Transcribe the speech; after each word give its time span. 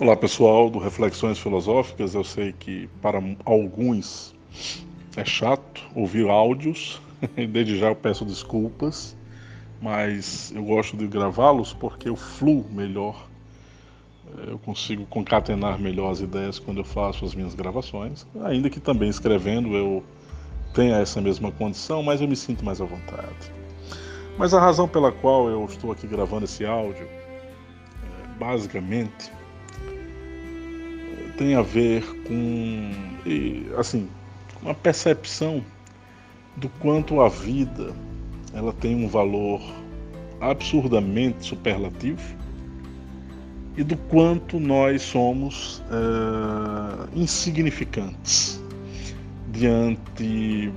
Olá 0.00 0.16
pessoal 0.16 0.70
do 0.70 0.78
Reflexões 0.78 1.40
Filosóficas. 1.40 2.14
Eu 2.14 2.22
sei 2.22 2.52
que 2.52 2.88
para 3.02 3.20
alguns 3.44 4.32
é 5.16 5.24
chato 5.24 5.82
ouvir 5.92 6.30
áudios, 6.30 7.02
desde 7.50 7.76
já 7.76 7.88
eu 7.88 7.96
peço 7.96 8.24
desculpas, 8.24 9.16
mas 9.82 10.52
eu 10.54 10.62
gosto 10.62 10.96
de 10.96 11.04
gravá-los 11.08 11.72
porque 11.72 12.08
eu 12.08 12.14
fluo 12.14 12.64
melhor, 12.70 13.26
eu 14.46 14.56
consigo 14.60 15.04
concatenar 15.06 15.80
melhor 15.80 16.12
as 16.12 16.20
ideias 16.20 16.60
quando 16.60 16.78
eu 16.78 16.84
faço 16.84 17.24
as 17.24 17.34
minhas 17.34 17.56
gravações, 17.56 18.24
ainda 18.44 18.70
que 18.70 18.78
também 18.78 19.08
escrevendo 19.08 19.76
eu 19.76 20.04
tenha 20.74 20.98
essa 20.98 21.20
mesma 21.20 21.50
condição, 21.50 22.04
mas 22.04 22.20
eu 22.20 22.28
me 22.28 22.36
sinto 22.36 22.64
mais 22.64 22.80
à 22.80 22.84
vontade. 22.84 23.52
Mas 24.38 24.54
a 24.54 24.60
razão 24.60 24.86
pela 24.86 25.10
qual 25.10 25.48
eu 25.48 25.64
estou 25.64 25.90
aqui 25.90 26.06
gravando 26.06 26.44
esse 26.44 26.64
áudio, 26.64 27.04
é, 27.04 28.38
basicamente, 28.38 29.36
tem 31.38 31.54
a 31.54 31.62
ver 31.62 32.04
com, 32.24 32.90
assim, 33.78 34.08
uma 34.60 34.74
percepção 34.74 35.64
do 36.56 36.68
quanto 36.68 37.20
a 37.20 37.28
vida 37.28 37.94
ela 38.52 38.72
tem 38.72 38.96
um 38.96 39.08
valor 39.08 39.62
absurdamente 40.40 41.46
superlativo 41.46 42.36
e 43.76 43.84
do 43.84 43.96
quanto 43.96 44.58
nós 44.58 45.02
somos 45.02 45.80
é, 45.90 47.18
insignificantes 47.18 48.60
diante 49.52 50.72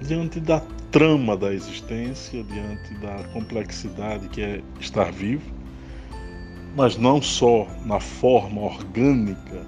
diante 0.00 0.38
da 0.38 0.60
trama 0.92 1.36
da 1.36 1.52
existência, 1.52 2.44
diante 2.44 2.94
da 3.00 3.24
complexidade 3.32 4.28
que 4.28 4.40
é 4.40 4.62
estar 4.78 5.10
vivo 5.10 5.55
mas 6.76 6.98
não 6.98 7.22
só 7.22 7.66
na 7.86 7.98
forma 7.98 8.60
orgânica 8.60 9.64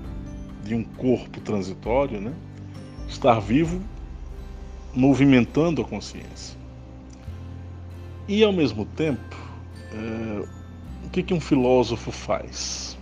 de 0.62 0.74
um 0.74 0.84
corpo 0.84 1.40
transitório, 1.40 2.20
né? 2.20 2.34
estar 3.08 3.40
vivo 3.40 3.80
movimentando 4.94 5.80
a 5.80 5.84
consciência. 5.86 6.58
E 8.28 8.44
ao 8.44 8.52
mesmo 8.52 8.84
tempo, 8.84 9.36
é, 9.90 10.46
o 11.06 11.08
que, 11.08 11.22
que 11.22 11.32
um 11.32 11.40
filósofo 11.40 12.12
faz? 12.12 12.98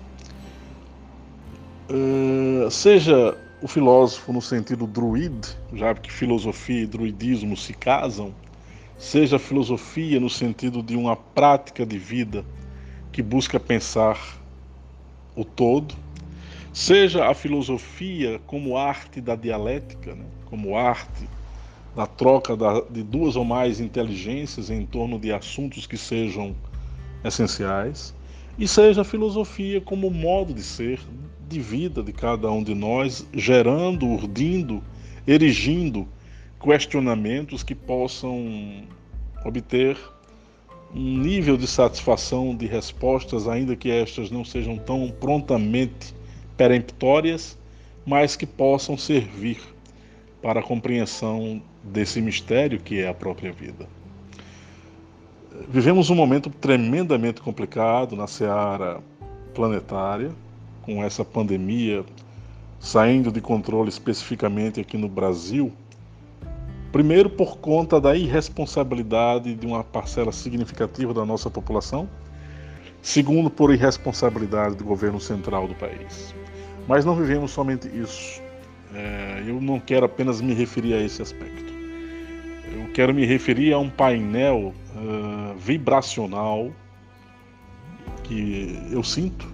É, 1.89 2.71
seja 2.71 3.37
o 3.61 3.67
filósofo 3.67 4.33
no 4.33 4.41
sentido 4.41 4.87
druid, 4.87 5.49
já 5.73 5.93
que 5.97 6.13
filosofia 6.13 6.83
e 6.83 6.87
druidismo 6.87 7.57
se 7.57 7.73
casam, 7.73 8.33
seja 8.97 9.35
a 9.35 9.41
filosofia 9.41 10.21
no 10.21 10.31
sentido 10.31 10.81
de 10.81 10.95
uma 10.95 11.17
prática 11.17 11.85
de 11.85 11.99
vida 11.99 12.45
que 13.17 13.23
busca 13.23 13.59
pensar 13.59 14.39
o 15.35 15.43
todo, 15.43 15.95
seja 16.71 17.31
a 17.31 17.33
filosofia 17.33 18.39
como 18.47 18.77
arte 18.77 19.23
da 19.23 19.35
dialética, 19.35 20.15
né? 20.15 20.27
como 20.45 20.77
arte 20.77 21.27
da 21.95 22.07
troca 22.07 22.55
da, 22.55 22.83
de 22.83 23.03
duas 23.03 23.35
ou 23.35 23.43
mais 23.43 23.81
inteligências 23.81 24.69
em 24.69 24.85
torno 24.85 25.19
de 25.19 25.33
assuntos 25.33 25.87
que 25.87 25.97
sejam 25.97 26.55
essenciais, 27.25 28.15
e 28.59 28.69
seja 28.69 29.01
a 29.01 29.05
filosofia 29.05 29.81
como 29.81 30.11
modo 30.11 30.53
de 30.53 30.63
ser, 30.63 31.01
de 31.49 31.59
vida 31.59 32.03
de 32.03 32.13
cada 32.13 32.51
um 32.51 32.63
de 32.63 32.75
nós, 32.75 33.27
gerando, 33.33 34.05
urdindo, 34.05 34.85
erigindo 35.27 36.07
questionamentos 36.61 37.63
que 37.63 37.75
possam 37.75 38.85
obter 39.43 39.97
um 40.95 41.19
nível 41.19 41.57
de 41.57 41.67
satisfação 41.67 42.55
de 42.55 42.67
respostas, 42.67 43.49
ainda 43.49 43.77
que 43.77 43.91
estas 43.91 44.31
não 44.31 44.45
sejam 44.45 44.79
tão 44.79 45.11
prontamente 45.11 46.15
peremptórias, 46.57 47.59
mas 48.05 48.37
que 48.37 48.47
possam 48.47 48.97
servir 48.97 49.61
para 50.41 50.61
a 50.61 50.63
compreensão 50.63 51.61
desse 51.83 52.21
mistério 52.21 52.79
que 52.79 53.01
é 53.01 53.09
a 53.09 53.15
própria 53.15 53.53
vida. 53.53 53.89
Vivemos 55.69 56.11
um 56.11 56.15
momento 56.15 56.51
tremendamente 56.51 57.41
complicado 57.41 58.15
na 58.15 58.27
seara 58.27 59.01
planetária, 59.55 60.31
com 60.83 61.03
essa 61.03 61.25
pandemia 61.25 62.05
saindo 62.79 63.33
de 63.33 63.41
controle 63.41 63.89
especificamente 63.89 64.81
aqui 64.81 64.97
no 64.97 65.09
Brasil 65.09 65.73
Primeiro, 66.93 67.29
por 67.29 67.59
conta 67.59 68.01
da 68.01 68.17
irresponsabilidade 68.17 69.55
de 69.55 69.67
uma 69.67 69.85
parcela 69.85 70.33
significativa 70.33 71.13
da 71.13 71.25
nossa 71.25 71.51
população. 71.51 72.09
Segundo, 73.03 73.51
por 73.51 73.73
irresponsabilidade 73.73 74.77
do 74.77 74.85
governo 74.85 75.21
central 75.21 75.69
do 75.69 75.75
país. 75.75 76.35
Mas 76.89 77.05
não 77.05 77.15
vivemos 77.15 77.51
somente 77.51 77.89
isso. 77.89 78.41
É, 78.95 79.45
eu 79.47 79.61
não 79.61 79.79
quero 79.79 80.07
apenas 80.07 80.41
me 80.41 80.55
referir 80.55 80.95
a 80.95 81.03
esse 81.03 81.21
aspecto. 81.21 81.73
Eu 82.73 82.91
quero 82.93 83.15
me 83.15 83.25
referir 83.25 83.73
a 83.73 83.79
um 83.79 83.91
painel 83.91 84.73
uh, 84.95 85.57
vibracional 85.59 86.73
que 88.25 88.79
eu 88.91 89.03
sinto 89.03 89.47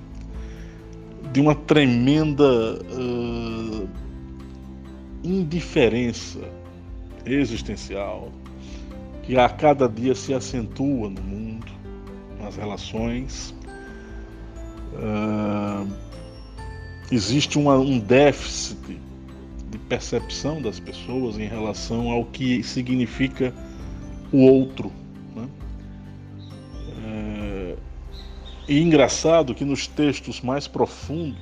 de 1.33 1.41
uma 1.41 1.55
tremenda 1.55 2.45
uh, 2.45 3.89
indiferença 5.23 6.41
existencial 7.27 8.31
que 9.23 9.39
a 9.39 9.49
cada 9.49 9.89
dia 9.89 10.15
se 10.15 10.35
acentua 10.35 11.09
no 11.09 11.23
mundo, 11.23 11.71
nas 12.41 12.57
relações. 12.57 13.55
Uh, 14.95 15.89
existe 17.11 17.59
uma, 17.59 17.77
um 17.77 17.99
déficit 17.99 19.01
de 19.71 19.79
percepção 19.79 20.61
das 20.61 20.79
pessoas 20.79 21.39
em 21.39 21.47
relação 21.47 22.11
ao 22.11 22.25
que 22.27 22.63
significa 22.63 23.55
o 24.33 24.39
outro. 24.39 24.93
Né? 25.35 25.49
Uh, 26.99 27.79
e 28.69 28.81
engraçado 28.81 29.55
que 29.55 29.65
nos 29.65 29.87
textos 29.87 30.41
mais 30.41 30.67
profundos, 30.67 31.41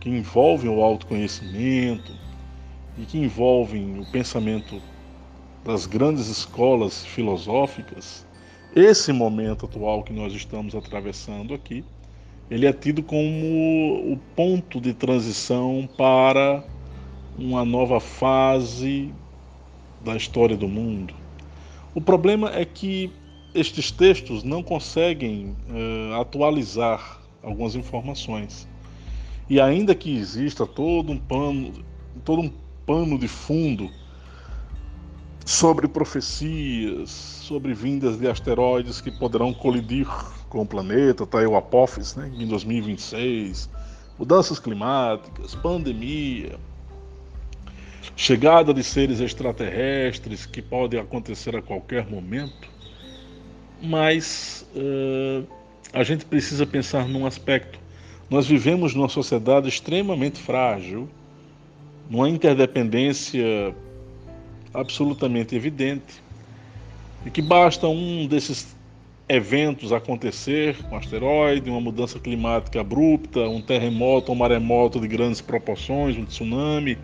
que 0.00 0.10
envolvem 0.10 0.68
o 0.68 0.82
autoconhecimento, 0.82 2.12
e 2.98 3.04
que 3.04 3.18
envolvem 3.18 3.98
o 3.98 4.06
pensamento 4.06 4.80
das 5.64 5.86
grandes 5.86 6.28
escolas 6.28 7.04
filosóficas, 7.04 8.26
esse 8.74 9.12
momento 9.12 9.66
atual 9.66 10.02
que 10.02 10.12
nós 10.12 10.32
estamos 10.32 10.74
atravessando 10.74 11.54
aqui, 11.54 11.84
ele 12.50 12.66
é 12.66 12.72
tido 12.72 13.02
como 13.02 14.12
o 14.12 14.18
ponto 14.34 14.80
de 14.80 14.92
transição 14.92 15.88
para 15.96 16.64
uma 17.38 17.64
nova 17.64 18.00
fase 18.00 19.12
da 20.04 20.16
história 20.16 20.56
do 20.56 20.68
mundo. 20.68 21.14
O 21.94 22.00
problema 22.00 22.50
é 22.54 22.64
que 22.64 23.10
estes 23.54 23.90
textos 23.90 24.42
não 24.42 24.62
conseguem 24.62 25.54
uh, 25.68 26.20
atualizar 26.20 27.20
algumas 27.42 27.74
informações. 27.74 28.68
E 29.48 29.60
ainda 29.60 29.94
que 29.94 30.16
exista 30.16 30.66
todo 30.66 31.12
um 31.12 31.18
pano, 31.18 31.72
todo 32.24 32.42
um 32.42 32.52
pano 32.92 33.18
de 33.18 33.26
fundo 33.26 33.90
sobre 35.46 35.88
profecias, 35.88 37.08
sobre 37.08 37.72
vindas 37.72 38.18
de 38.18 38.28
asteroides 38.28 39.00
que 39.00 39.10
poderão 39.10 39.54
colidir 39.54 40.06
com 40.50 40.60
o 40.60 40.66
planeta, 40.66 41.26
tá 41.26 41.38
aí 41.38 41.46
o 41.46 41.56
Apophis, 41.56 42.14
né, 42.14 42.30
em 42.38 42.46
2026, 42.46 43.70
mudanças 44.18 44.58
climáticas, 44.58 45.54
pandemia, 45.54 46.58
chegada 48.14 48.74
de 48.74 48.84
seres 48.84 49.20
extraterrestres 49.20 50.44
que 50.44 50.60
podem 50.60 51.00
acontecer 51.00 51.56
a 51.56 51.62
qualquer 51.62 52.06
momento, 52.10 52.68
mas 53.82 54.66
uh, 54.76 55.46
a 55.94 56.02
gente 56.04 56.26
precisa 56.26 56.66
pensar 56.66 57.08
num 57.08 57.24
aspecto. 57.24 57.80
Nós 58.28 58.46
vivemos 58.46 58.94
numa 58.94 59.08
sociedade 59.08 59.66
extremamente 59.66 60.38
frágil, 60.38 61.08
numa 62.08 62.28
interdependência 62.28 63.74
absolutamente 64.74 65.54
evidente 65.54 66.22
e 67.24 67.30
que 67.30 67.42
basta 67.42 67.86
um 67.86 68.26
desses 68.26 68.74
eventos 69.28 69.92
acontecer, 69.92 70.76
um 70.90 70.96
asteroide, 70.96 71.70
uma 71.70 71.80
mudança 71.80 72.18
climática 72.18 72.80
abrupta, 72.80 73.40
um 73.40 73.60
terremoto, 73.60 74.32
um 74.32 74.34
maremoto 74.34 75.00
de 75.00 75.08
grandes 75.08 75.40
proporções, 75.40 76.16
um 76.16 76.24
tsunami, 76.24 76.98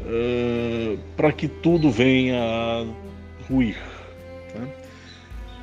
uh, 0.00 0.98
para 1.16 1.32
que 1.32 1.48
tudo 1.48 1.90
venha 1.90 2.40
a 2.40 2.86
ruir. 3.50 3.76
Né? 4.54 4.68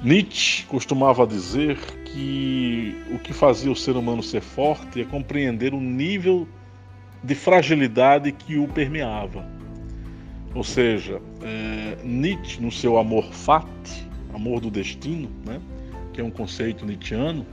Nietzsche 0.03 0.63
costumava 0.65 1.25
dizer 1.25 1.77
que 2.05 2.95
o 3.11 3.17
que 3.17 3.33
fazia 3.33 3.71
o 3.71 3.75
ser 3.75 3.95
humano 3.95 4.21
ser 4.21 4.41
forte 4.41 5.01
é 5.01 5.05
compreender 5.05 5.73
o 5.73 5.79
nível 5.79 6.47
de 7.23 7.35
fragilidade 7.35 8.31
que 8.31 8.57
o 8.57 8.67
permeava. 8.67 9.45
Ou 10.53 10.63
seja, 10.63 11.21
é, 11.43 11.97
Nietzsche, 12.03 12.61
no 12.61 12.71
seu 12.71 12.97
amor 12.97 13.25
fati, 13.31 14.07
amor 14.33 14.59
do 14.59 14.71
destino, 14.71 15.29
né, 15.45 15.59
que 16.13 16.21
é 16.21 16.23
um 16.23 16.31
conceito 16.31 16.85
nietzschiano, 16.85 17.45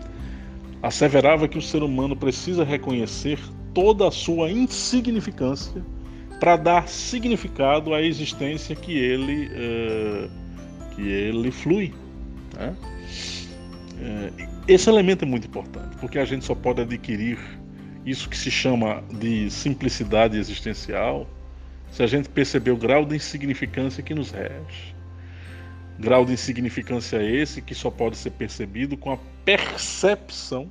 asseverava 0.82 1.49
que 1.49 1.58
o 1.58 1.62
ser 1.62 1.82
humano 1.82 2.14
precisa 2.16 2.64
reconhecer 2.64 3.38
toda 3.72 4.08
a 4.08 4.11
sua 4.11 4.50
insignificância 4.50 5.84
para 6.38 6.56
dar 6.56 6.88
significado 6.88 7.94
à 7.94 8.02
existência 8.02 8.76
que 8.76 8.96
ele, 8.96 9.49
uh, 9.49 10.31
que 10.94 11.02
ele 11.02 11.50
flui. 11.50 11.93
Né? 12.55 12.75
Uh, 13.93 14.49
esse 14.69 14.88
elemento 14.88 15.25
é 15.25 15.28
muito 15.28 15.46
importante, 15.46 15.96
porque 15.96 16.19
a 16.19 16.25
gente 16.25 16.44
só 16.44 16.55
pode 16.55 16.82
adquirir 16.82 17.38
isso 18.05 18.29
que 18.29 18.37
se 18.37 18.51
chama 18.51 19.03
de 19.11 19.51
simplicidade 19.51 20.37
existencial 20.37 21.27
se 21.91 22.03
a 22.03 22.06
gente 22.06 22.29
perceber 22.29 22.73
o 22.73 22.77
grau 22.77 23.05
de 23.05 23.15
insignificância 23.15 24.03
que 24.03 24.15
nos 24.15 24.31
rege. 24.31 24.95
Grau 25.99 26.25
de 26.25 26.33
insignificância 26.33 27.23
esse 27.23 27.62
que 27.62 27.75
só 27.75 27.91
pode 27.91 28.17
ser 28.17 28.31
percebido 28.33 28.97
com 28.97 29.12
a 29.12 29.19
percepção 29.45 30.69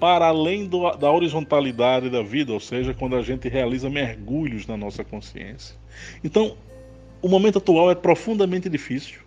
para 0.00 0.26
além 0.26 0.66
do, 0.66 0.90
da 0.96 1.10
horizontalidade 1.10 2.10
da 2.10 2.22
vida, 2.22 2.52
ou 2.52 2.60
seja, 2.60 2.92
quando 2.92 3.16
a 3.16 3.22
gente 3.22 3.48
realiza 3.48 3.88
mergulhos 3.88 4.66
na 4.66 4.76
nossa 4.76 5.04
consciência. 5.04 5.76
Então, 6.22 6.56
o 7.22 7.28
momento 7.28 7.58
atual 7.58 7.90
é 7.90 7.94
profundamente 7.94 8.68
difícil. 8.68 9.20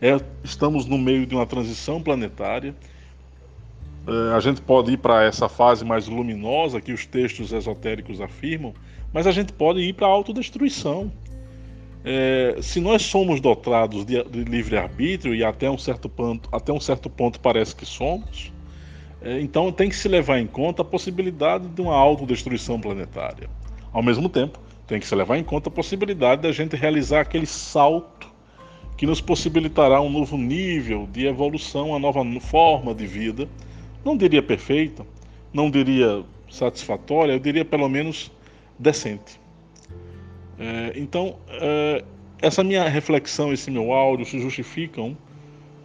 É, 0.00 0.20
estamos 0.42 0.86
no 0.86 0.98
meio 0.98 1.24
de 1.24 1.34
uma 1.34 1.46
transição 1.46 2.02
planetária. 2.02 2.74
É, 4.06 4.34
a 4.34 4.40
gente 4.40 4.60
pode 4.60 4.92
ir 4.92 4.96
para 4.96 5.24
essa 5.24 5.48
fase 5.48 5.84
mais 5.84 6.08
luminosa 6.08 6.80
que 6.80 6.92
os 6.92 7.06
textos 7.06 7.52
esotéricos 7.52 8.20
afirmam, 8.20 8.74
mas 9.12 9.26
a 9.26 9.32
gente 9.32 9.52
pode 9.52 9.80
ir 9.80 9.92
para 9.92 10.06
a 10.06 10.10
autodestruição. 10.10 11.12
É, 12.04 12.56
se 12.60 12.80
nós 12.80 13.02
somos 13.02 13.40
dotados 13.40 14.04
de, 14.04 14.22
de 14.24 14.42
livre-arbítrio, 14.44 15.34
e 15.34 15.44
até 15.44 15.70
um, 15.70 15.78
certo 15.78 16.08
ponto, 16.08 16.48
até 16.50 16.72
um 16.72 16.80
certo 16.80 17.08
ponto 17.08 17.38
parece 17.38 17.76
que 17.76 17.86
somos, 17.86 18.52
é, 19.20 19.40
então 19.40 19.70
tem 19.70 19.88
que 19.88 19.94
se 19.94 20.08
levar 20.08 20.40
em 20.40 20.46
conta 20.46 20.82
a 20.82 20.84
possibilidade 20.84 21.68
de 21.68 21.80
uma 21.80 21.94
autodestruição 21.94 22.80
planetária. 22.80 23.48
Ao 23.92 24.02
mesmo 24.02 24.28
tempo, 24.28 24.58
tem 24.86 24.98
que 24.98 25.06
se 25.06 25.14
levar 25.14 25.38
em 25.38 25.44
conta 25.44 25.68
a 25.68 25.72
possibilidade 25.72 26.42
da 26.42 26.50
gente 26.50 26.74
realizar 26.74 27.20
aquele 27.20 27.46
salto 27.46 28.32
que 28.96 29.06
nos 29.06 29.20
possibilitará 29.20 30.00
um 30.00 30.10
novo 30.10 30.36
nível 30.36 31.08
de 31.10 31.26
evolução, 31.26 31.90
uma 31.90 31.98
nova 31.98 32.24
forma 32.40 32.94
de 32.94 33.06
vida. 33.06 33.48
Não 34.04 34.16
diria 34.16 34.42
perfeita, 34.42 35.06
não 35.52 35.70
diria 35.70 36.24
satisfatória, 36.50 37.32
eu 37.32 37.38
diria 37.38 37.64
pelo 37.64 37.88
menos 37.88 38.30
decente. 38.78 39.40
É, 40.58 40.92
então, 40.96 41.36
é, 41.48 42.04
essa 42.40 42.62
minha 42.62 42.88
reflexão, 42.88 43.52
esse 43.52 43.70
meu 43.70 43.92
áudio 43.92 44.26
se 44.26 44.38
justificam 44.40 45.16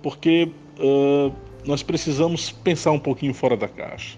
porque 0.01 0.51
é, 0.79 1.31
nós 1.65 1.83
precisamos 1.83 2.51
pensar 2.51 2.91
um 2.91 2.99
pouquinho 2.99 3.33
fora 3.33 3.57
da 3.57 3.67
caixa, 3.67 4.17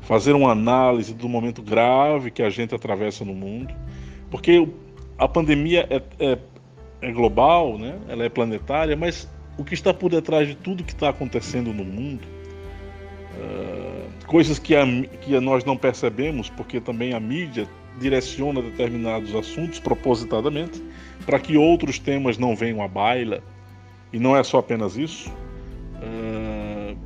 fazer 0.00 0.32
uma 0.32 0.50
análise 0.50 1.14
do 1.14 1.28
momento 1.28 1.62
grave 1.62 2.30
que 2.30 2.42
a 2.42 2.50
gente 2.50 2.74
atravessa 2.74 3.24
no 3.24 3.34
mundo, 3.34 3.74
porque 4.30 4.66
a 5.18 5.28
pandemia 5.28 5.86
é, 5.90 6.02
é, 6.18 6.38
é 7.00 7.12
global, 7.12 7.78
né? 7.78 7.98
ela 8.08 8.24
é 8.24 8.28
planetária, 8.28 8.96
mas 8.96 9.28
o 9.56 9.64
que 9.64 9.74
está 9.74 9.92
por 9.92 10.10
detrás 10.10 10.48
de 10.48 10.54
tudo 10.56 10.82
que 10.82 10.92
está 10.92 11.10
acontecendo 11.10 11.72
no 11.72 11.84
mundo, 11.84 12.26
uh, 13.38 14.26
coisas 14.26 14.58
que, 14.58 14.74
a, 14.74 14.84
que 15.20 15.38
nós 15.40 15.64
não 15.64 15.76
percebemos, 15.76 16.48
porque 16.50 16.80
também 16.80 17.12
a 17.14 17.20
mídia 17.20 17.68
direciona 17.98 18.62
determinados 18.62 19.34
assuntos 19.34 19.78
propositadamente, 19.78 20.82
para 21.26 21.38
que 21.38 21.56
outros 21.56 21.98
temas 21.98 22.38
não 22.38 22.56
venham 22.56 22.82
à 22.82 22.88
baila, 22.88 23.42
e 24.12 24.18
não 24.18 24.36
é 24.36 24.42
só 24.42 24.58
apenas 24.58 24.96
isso. 24.96 25.30
Uh, 25.96 26.96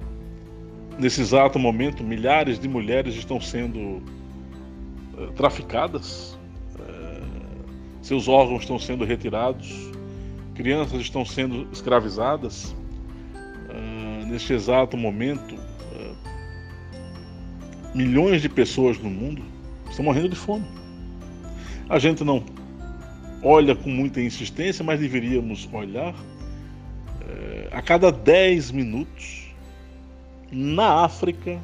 Nesse 0.98 1.20
exato 1.20 1.58
momento, 1.58 2.02
milhares 2.02 2.58
de 2.58 2.66
mulheres 2.66 3.14
estão 3.16 3.38
sendo 3.38 4.02
eh, 5.18 5.26
traficadas, 5.36 6.38
seus 8.00 8.28
órgãos 8.28 8.62
estão 8.62 8.78
sendo 8.78 9.04
retirados, 9.04 9.90
crianças 10.54 11.00
estão 11.00 11.24
sendo 11.24 11.68
escravizadas. 11.70 12.74
Neste 14.26 14.54
exato 14.54 14.96
momento, 14.96 15.56
milhões 17.96 18.42
de 18.42 18.48
pessoas 18.48 18.98
no 18.98 19.08
mundo 19.08 19.42
estão 19.88 20.04
morrendo 20.04 20.28
de 20.28 20.36
fome. 20.36 20.66
A 21.88 21.98
gente 21.98 22.22
não 22.22 22.44
olha 23.42 23.74
com 23.74 23.88
muita 23.88 24.20
insistência, 24.20 24.84
mas 24.84 25.00
deveríamos 25.00 25.66
olhar. 25.72 26.14
A 27.72 27.82
cada 27.82 28.12
10 28.12 28.70
minutos, 28.70 29.54
na 30.52 31.04
África 31.04 31.58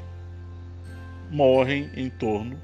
morrem 1.31 1.91
em 1.97 2.11
torno 2.11 2.59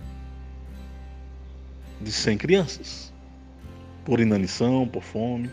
de 2.01 2.13
100 2.13 2.39
crianças 2.39 3.13
por 4.05 4.21
inanição, 4.21 4.89
por 4.89 5.03
fome. 5.03 5.51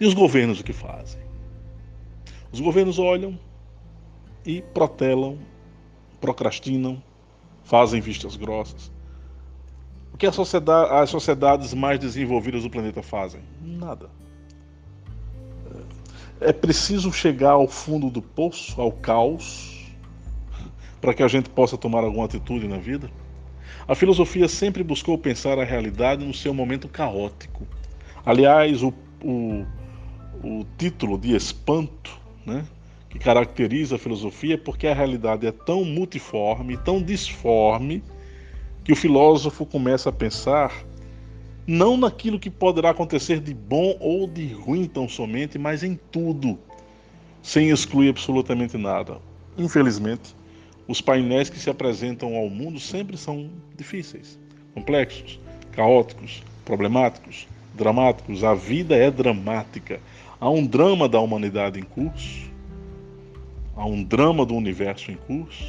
E 0.00 0.06
os 0.06 0.14
governos 0.14 0.60
o 0.60 0.64
que 0.64 0.72
fazem? 0.72 1.20
Os 2.52 2.60
governos 2.60 2.98
olham 2.98 3.38
e 4.46 4.62
protelam, 4.62 5.38
procrastinam, 6.20 7.02
fazem 7.64 8.00
vistas 8.00 8.36
grossas. 8.36 8.90
O 10.12 10.16
que 10.16 10.30
sociedade, 10.32 10.92
as 10.92 11.10
sociedades 11.10 11.74
mais 11.74 11.98
desenvolvidas 11.98 12.62
do 12.62 12.70
planeta 12.70 13.02
fazem? 13.02 13.40
Nada. 13.60 14.10
É 16.40 16.52
preciso 16.52 17.12
chegar 17.12 17.52
ao 17.52 17.68
fundo 17.68 18.10
do 18.10 18.22
poço, 18.22 18.80
ao 18.80 18.92
caos, 18.92 19.86
para 21.00 21.14
que 21.14 21.22
a 21.22 21.28
gente 21.28 21.50
possa 21.50 21.76
tomar 21.76 22.04
alguma 22.04 22.24
atitude 22.24 22.66
na 22.66 22.78
vida? 22.78 23.10
A 23.86 23.94
filosofia 23.94 24.48
sempre 24.48 24.82
buscou 24.82 25.16
pensar 25.16 25.58
a 25.58 25.64
realidade 25.64 26.24
no 26.24 26.34
seu 26.34 26.52
momento 26.52 26.88
caótico. 26.88 27.66
Aliás, 28.24 28.82
o, 28.82 28.92
o, 29.22 29.64
o 30.42 30.66
título 30.76 31.16
de 31.16 31.34
espanto, 31.34 32.20
né, 32.44 32.66
que 33.18 33.24
caracteriza 33.24 33.96
a 33.96 33.98
filosofia, 33.98 34.54
é 34.54 34.56
porque 34.56 34.86
a 34.86 34.94
realidade 34.94 35.46
é 35.46 35.52
tão 35.52 35.84
multiforme, 35.84 36.76
tão 36.76 37.02
disforme, 37.02 38.02
que 38.84 38.92
o 38.92 38.96
filósofo 38.96 39.66
começa 39.66 40.08
a 40.08 40.12
pensar 40.12 40.72
não 41.66 41.98
naquilo 41.98 42.38
que 42.38 42.48
poderá 42.48 42.90
acontecer 42.90 43.40
de 43.40 43.52
bom 43.52 43.96
ou 44.00 44.26
de 44.26 44.46
ruim 44.46 44.86
tão 44.86 45.06
somente, 45.08 45.58
mas 45.58 45.82
em 45.82 45.98
tudo, 46.10 46.58
sem 47.42 47.68
excluir 47.68 48.08
absolutamente 48.08 48.78
nada. 48.78 49.18
Infelizmente, 49.58 50.34
os 50.86 51.02
painéis 51.02 51.50
que 51.50 51.58
se 51.58 51.68
apresentam 51.68 52.36
ao 52.36 52.48
mundo 52.48 52.80
sempre 52.80 53.18
são 53.18 53.50
difíceis, 53.76 54.38
complexos, 54.72 55.38
caóticos, 55.72 56.42
problemáticos, 56.64 57.46
dramáticos. 57.74 58.42
A 58.42 58.54
vida 58.54 58.96
é 58.96 59.10
dramática. 59.10 60.00
Há 60.40 60.48
um 60.48 60.64
drama 60.64 61.06
da 61.06 61.20
humanidade 61.20 61.78
em 61.78 61.82
curso, 61.82 62.48
há 63.78 63.86
um 63.86 64.02
drama 64.02 64.44
do 64.44 64.54
universo 64.54 65.12
em 65.12 65.14
curso 65.14 65.64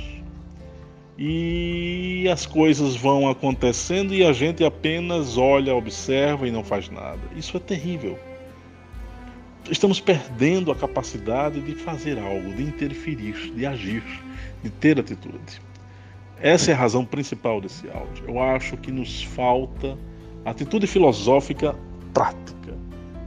e 1.15 2.27
as 2.31 2.45
coisas 2.45 2.95
vão 2.95 3.29
acontecendo 3.29 4.13
e 4.15 4.25
a 4.25 4.33
gente 4.33 4.63
apenas 4.63 5.37
olha, 5.37 5.75
observa 5.75 6.47
e 6.47 6.51
não 6.51 6.63
faz 6.63 6.89
nada. 6.89 7.19
Isso 7.35 7.55
é 7.55 7.59
terrível. 7.59 8.17
Estamos 9.69 9.99
perdendo 9.99 10.71
a 10.71 10.75
capacidade 10.75 11.61
de 11.61 11.75
fazer 11.75 12.17
algo, 12.17 12.51
de 12.53 12.63
interferir, 12.63 13.53
de 13.53 13.65
agir, 13.65 14.03
de 14.63 14.69
ter 14.71 14.99
atitude. 14.99 15.61
Essa 16.41 16.71
é 16.71 16.73
a 16.73 16.77
razão 16.77 17.05
principal 17.05 17.61
desse 17.61 17.87
áudio. 17.89 18.23
Eu 18.27 18.41
acho 18.41 18.75
que 18.77 18.91
nos 18.91 19.21
falta 19.21 19.97
atitude 20.45 20.87
filosófica 20.87 21.75
prática. 22.13 22.75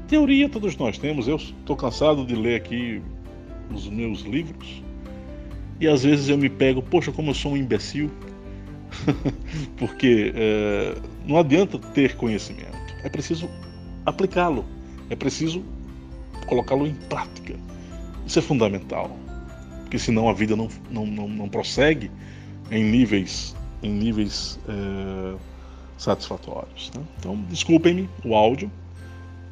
Teoria 0.08 0.48
todos 0.48 0.76
nós 0.76 0.98
temos. 0.98 1.28
Eu 1.28 1.36
estou 1.36 1.76
cansado 1.76 2.24
de 2.24 2.34
ler 2.34 2.56
aqui 2.56 3.02
os 3.74 3.88
meus 3.88 4.20
livros 4.20 4.82
e 5.82 5.88
às 5.88 6.04
vezes 6.04 6.28
eu 6.28 6.38
me 6.38 6.48
pego, 6.48 6.80
poxa, 6.80 7.10
como 7.10 7.30
eu 7.30 7.34
sou 7.34 7.54
um 7.54 7.56
imbecil. 7.56 8.08
Porque 9.76 10.32
é, 10.32 10.94
não 11.26 11.36
adianta 11.36 11.76
ter 11.76 12.14
conhecimento, 12.14 12.94
é 13.02 13.08
preciso 13.08 13.50
aplicá-lo, 14.06 14.64
é 15.10 15.16
preciso 15.16 15.64
colocá-lo 16.46 16.86
em 16.86 16.94
prática. 16.94 17.56
Isso 18.24 18.38
é 18.38 18.42
fundamental, 18.42 19.10
porque 19.80 19.98
senão 19.98 20.28
a 20.28 20.32
vida 20.32 20.54
não, 20.54 20.68
não, 20.90 21.04
não, 21.04 21.28
não 21.28 21.48
prossegue 21.48 22.10
em 22.70 22.84
níveis, 22.84 23.56
em 23.82 23.90
níveis 23.90 24.60
é, 24.68 25.36
satisfatórios. 25.98 26.92
Né? 26.94 27.02
Então, 27.18 27.36
desculpem-me 27.48 28.08
o 28.24 28.36
áudio, 28.36 28.70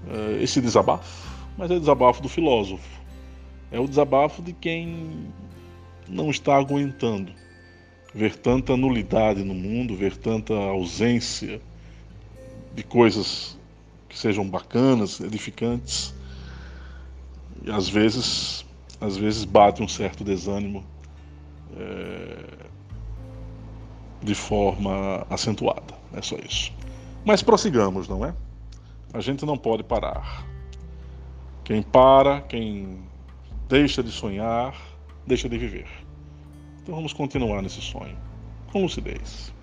é, 0.09 0.43
esse 0.43 0.61
desabafo, 0.61 1.29
mas 1.59 1.71
é 1.71 1.79
desabafo 1.79 2.23
do 2.23 2.29
filósofo. 2.29 3.00
É 3.71 3.79
o 3.79 3.87
desabafo 3.87 4.43
de 4.43 4.53
quem 4.53 5.33
não 6.09 6.31
está 6.31 6.57
aguentando 6.57 7.33
ver 8.15 8.37
tanta 8.37 8.77
nulidade 8.77 9.43
no 9.45 9.55
mundo, 9.55 9.97
ver 9.97 10.17
tanta 10.17 10.55
ausência 10.55 11.61
de 12.75 12.83
coisas 12.83 13.59
que 14.09 14.19
sejam 14.19 14.49
bacanas, 14.49 15.21
edificantes. 15.21 16.15
E 17.65 17.71
às 17.71 17.89
vezes, 17.89 18.67
às 19.01 19.17
vezes 19.17 19.45
bate 19.45 19.83
um 19.83 19.89
certo 19.89 20.25
desânimo 20.25 20.85
é, 21.77 22.67
de 24.23 24.35
forma 24.35 25.27
acentuada. 25.31 25.95
É 26.13 26.23
só 26.23 26.37
isso. 26.37 26.73
Mas 27.25 27.43
prossigamos, 27.43 28.09
não 28.09 28.25
é? 28.25 28.35
A 29.13 29.21
gente 29.21 29.45
não 29.45 29.57
pode 29.57 29.85
parar. 29.85 30.45
Quem 31.65 31.83
para, 31.83 32.41
quem 32.41 32.99
deixa 33.71 34.03
de 34.03 34.11
sonhar, 34.11 34.75
deixa 35.25 35.49
de 35.49 35.57
viver. 35.57 35.87
Então 36.83 36.93
vamos 36.93 37.13
continuar 37.13 37.63
nesse 37.63 37.81
sonho, 37.81 38.19
com 38.73 38.83
lucidez. 38.83 39.55